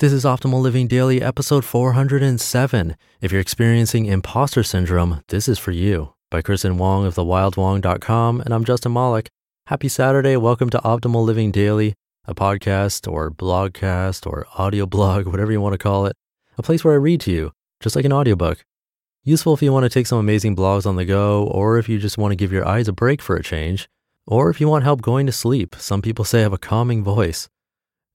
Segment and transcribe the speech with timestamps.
[0.00, 2.96] This is Optimal Living Daily, episode 407.
[3.20, 6.14] If you're experiencing imposter syndrome, this is for you.
[6.30, 9.28] By Kristin Wong of thewildwong.com, and I'm Justin Malik.
[9.66, 10.36] Happy Saturday.
[10.36, 11.94] Welcome to Optimal Living Daily,
[12.26, 16.14] a podcast or blogcast or audio blog, whatever you want to call it,
[16.56, 18.64] a place where I read to you, just like an audiobook.
[19.24, 21.98] Useful if you want to take some amazing blogs on the go, or if you
[21.98, 23.88] just want to give your eyes a break for a change,
[24.28, 25.74] or if you want help going to sleep.
[25.76, 27.48] Some people say I have a calming voice.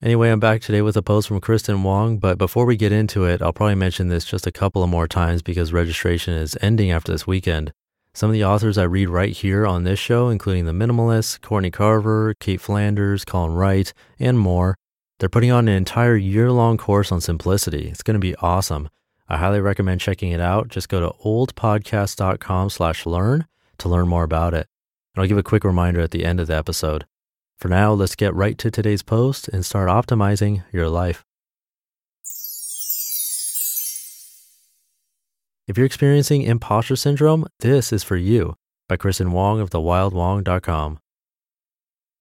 [0.03, 3.23] Anyway, I'm back today with a post from Kristin Wong, but before we get into
[3.23, 6.91] it, I'll probably mention this just a couple of more times because registration is ending
[6.91, 7.71] after this weekend.
[8.13, 11.71] Some of the authors I read right here on this show, including The Minimalists, Courtney
[11.71, 14.75] Carver, Cait Flanders, Colin Wright, and more,
[15.19, 17.87] they're putting on an entire year long course on simplicity.
[17.87, 18.89] It's going to be awesome.
[19.29, 20.67] I highly recommend checking it out.
[20.67, 24.67] Just go to oldpodcast.com slash learn to learn more about it.
[25.15, 27.05] And I'll give a quick reminder at the end of the episode.
[27.63, 31.23] For now, let's get right to today's post and start optimizing your life.
[35.65, 38.55] If you're experiencing imposter syndrome, this is for you
[38.89, 40.99] by Kristin Wong of thewildwong.com.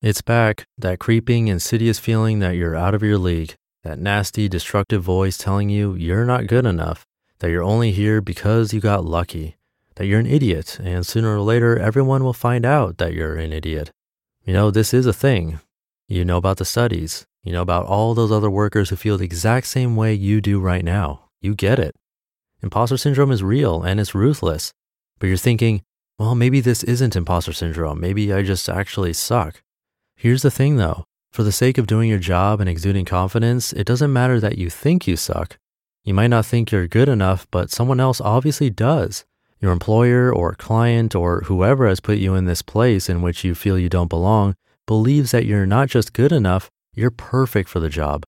[0.00, 5.02] It's back, that creeping, insidious feeling that you're out of your league, that nasty, destructive
[5.02, 7.04] voice telling you you're not good enough,
[7.41, 9.56] that you're only here because you got lucky,
[9.97, 13.52] that you're an idiot, and sooner or later everyone will find out that you're an
[13.52, 13.91] idiot.
[14.44, 15.60] You know, this is a thing.
[16.08, 17.26] You know about the studies.
[17.44, 20.60] You know about all those other workers who feel the exact same way you do
[20.60, 21.28] right now.
[21.41, 21.94] You get it.
[22.62, 24.72] Imposter syndrome is real and it's ruthless.
[25.19, 25.82] But you're thinking,
[26.19, 28.00] well, maybe this isn't imposter syndrome.
[28.00, 29.62] Maybe I just actually suck.
[30.16, 33.86] Here's the thing though for the sake of doing your job and exuding confidence, it
[33.86, 35.58] doesn't matter that you think you suck.
[36.04, 39.25] You might not think you're good enough, but someone else obviously does.
[39.62, 43.55] Your employer or client or whoever has put you in this place in which you
[43.55, 44.56] feel you don't belong
[44.87, 48.25] believes that you're not just good enough, you're perfect for the job.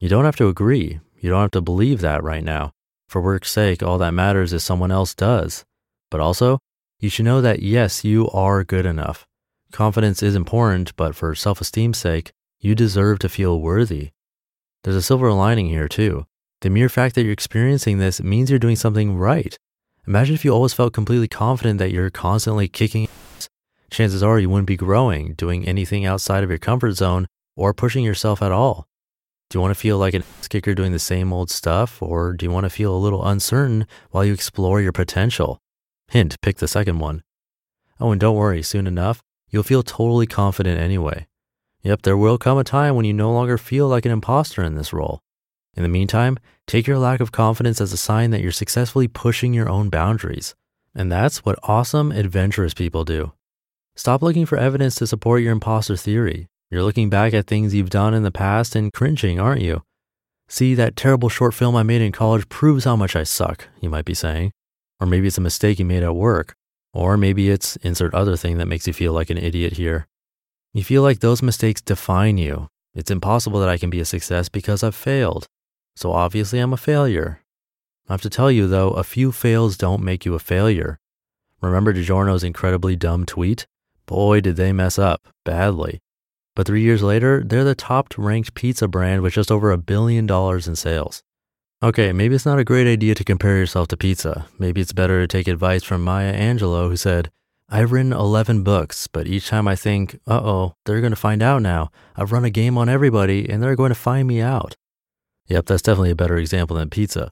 [0.00, 1.00] You don't have to agree.
[1.20, 2.72] You don't have to believe that right now.
[3.06, 5.62] For work's sake, all that matters is someone else does.
[6.10, 6.58] But also,
[6.98, 9.26] you should know that yes, you are good enough.
[9.72, 14.10] Confidence is important, but for self esteem's sake, you deserve to feel worthy.
[14.84, 16.24] There's a silver lining here, too.
[16.62, 19.58] The mere fact that you're experiencing this means you're doing something right.
[20.04, 23.48] Imagine if you always felt completely confident that you're constantly kicking ass.
[23.88, 28.04] Chances are you wouldn't be growing, doing anything outside of your comfort zone, or pushing
[28.04, 28.88] yourself at all.
[29.48, 32.32] Do you want to feel like an ass kicker doing the same old stuff, or
[32.32, 35.60] do you want to feel a little uncertain while you explore your potential?
[36.08, 37.22] Hint, pick the second one.
[38.00, 41.28] Oh, and don't worry, soon enough, you'll feel totally confident anyway.
[41.82, 44.74] Yep, there will come a time when you no longer feel like an imposter in
[44.74, 45.20] this role.
[45.74, 49.54] In the meantime, take your lack of confidence as a sign that you're successfully pushing
[49.54, 50.54] your own boundaries.
[50.94, 53.32] And that's what awesome, adventurous people do.
[53.96, 56.48] Stop looking for evidence to support your imposter theory.
[56.70, 59.82] You're looking back at things you've done in the past and cringing, aren't you?
[60.48, 63.88] See, that terrible short film I made in college proves how much I suck, you
[63.88, 64.52] might be saying.
[65.00, 66.54] Or maybe it's a mistake you made at work.
[66.94, 70.06] Or maybe it's insert other thing that makes you feel like an idiot here.
[70.74, 72.68] You feel like those mistakes define you.
[72.94, 75.46] It's impossible that I can be a success because I've failed.
[75.94, 77.40] So obviously I'm a failure.
[78.08, 80.98] I have to tell you though, a few fails don't make you a failure.
[81.60, 83.66] Remember DiGiorno's incredibly dumb tweet?
[84.06, 86.00] Boy, did they mess up badly.
[86.54, 90.26] But three years later, they're the top ranked pizza brand with just over a billion
[90.26, 91.22] dollars in sales.
[91.82, 94.46] Okay, maybe it's not a great idea to compare yourself to pizza.
[94.58, 97.30] Maybe it's better to take advice from Maya Angelou, who said,
[97.68, 101.42] I've written 11 books, but each time I think, uh oh, they're going to find
[101.42, 101.90] out now.
[102.14, 104.76] I've run a game on everybody and they're going to find me out.
[105.52, 107.30] Yep, that's definitely a better example than pizza.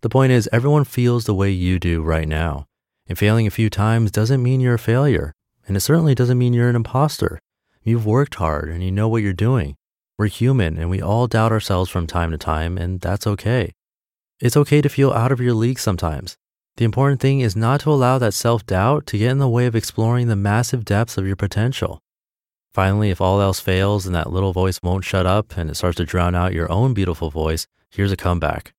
[0.00, 2.64] The point is, everyone feels the way you do right now.
[3.06, 5.34] And failing a few times doesn't mean you're a failure.
[5.66, 7.38] And it certainly doesn't mean you're an imposter.
[7.82, 9.76] You've worked hard and you know what you're doing.
[10.16, 13.74] We're human and we all doubt ourselves from time to time, and that's okay.
[14.40, 16.38] It's okay to feel out of your league sometimes.
[16.78, 19.66] The important thing is not to allow that self doubt to get in the way
[19.66, 22.00] of exploring the massive depths of your potential.
[22.72, 25.96] Finally, if all else fails and that little voice won't shut up and it starts
[25.96, 28.72] to drown out your own beautiful voice, here's a comeback.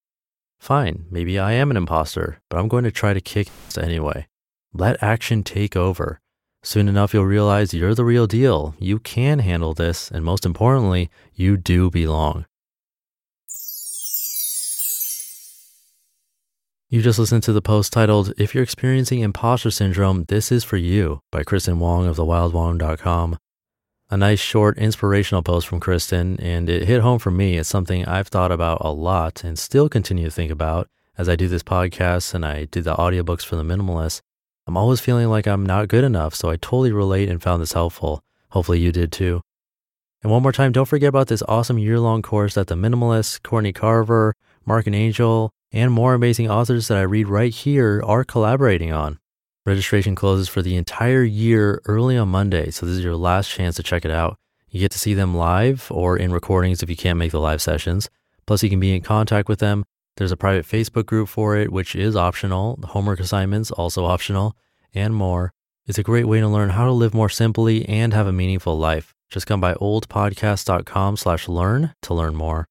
[0.60, 3.48] Fine, maybe I am an imposter, but I'm going to try to kick
[3.78, 4.28] anyway.
[4.74, 6.20] Let action take over.
[6.62, 8.76] Soon enough, you'll realize you're the real deal.
[8.78, 12.46] You can handle this, and most importantly, you do belong.
[16.90, 20.76] You just listened to the post titled, If You're Experiencing Imposter Syndrome, This Is For
[20.76, 23.38] You by Kristin Wong of thewildwong.com.
[24.12, 27.60] A nice, short, inspirational post from Kristin, and it hit home for me.
[27.60, 31.36] It's something I've thought about a lot and still continue to think about as I
[31.36, 34.22] do this podcast and I do the audiobooks for the minimalist.
[34.66, 37.74] I'm always feeling like I'm not good enough, so I totally relate and found this
[37.74, 38.24] helpful.
[38.50, 39.42] Hopefully you did too.
[40.24, 43.44] And one more time, don't forget about this awesome year long course that the Minimalist,
[43.44, 44.34] Courtney Carver,
[44.66, 49.20] Marc and Angel, and more amazing authors that I read right here are collaborating on.
[49.70, 53.76] Registration closes for the entire year early on Monday, so this is your last chance
[53.76, 54.38] to check it out.
[54.70, 57.62] You get to see them live or in recordings if you can't make the live
[57.62, 58.10] sessions.
[58.46, 59.86] Plus, you can be in contact with them
[60.20, 62.76] there's a private Facebook group for it, which is optional.
[62.76, 64.54] The homework assignments also optional,
[64.94, 65.54] and more.
[65.88, 68.78] It's a great way to learn how to live more simply and have a meaningful
[68.78, 69.14] life.
[69.30, 72.68] Just come by oldpodcast.com slash learn to learn more.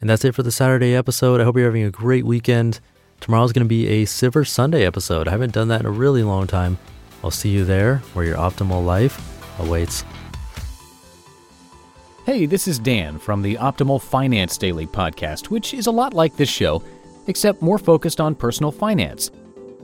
[0.00, 1.40] And that's it for the Saturday episode.
[1.40, 2.78] I hope you're having a great weekend.
[3.20, 5.28] Tomorrow's going to be a Silver Sunday episode.
[5.28, 6.78] I haven't done that in a really long time.
[7.22, 9.20] I'll see you there where your optimal life
[9.58, 10.04] awaits.
[12.24, 16.36] Hey, this is Dan from the Optimal Finance Daily podcast, which is a lot like
[16.36, 16.82] this show,
[17.26, 19.30] except more focused on personal finance.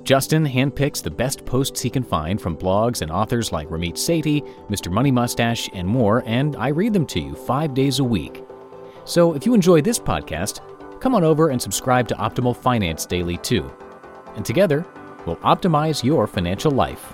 [0.05, 4.47] Justin handpicks the best posts he can find from blogs and authors like Ramit Sethi,
[4.69, 4.93] Mr.
[4.93, 8.45] Money Mustache, and more, and I read them to you five days a week.
[9.07, 10.61] So if you enjoy this podcast,
[11.01, 13.71] come on over and subscribe to Optimal Finance Daily too.
[14.37, 14.85] And together,
[15.27, 17.13] we'll optimize your financial life.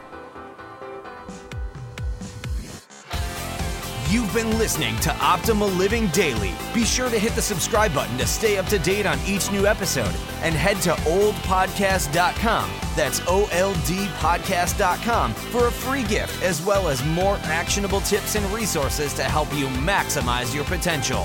[4.11, 6.51] You've been listening to Optimal Living Daily.
[6.75, 9.67] Be sure to hit the subscribe button to stay up to date on each new
[9.67, 10.13] episode
[10.43, 12.71] and head to oldpodcast.com.
[12.97, 18.35] That's O L D podcast.com for a free gift as well as more actionable tips
[18.35, 21.25] and resources to help you maximize your potential.